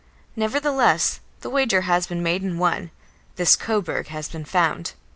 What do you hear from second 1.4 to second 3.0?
the wager has been made and won;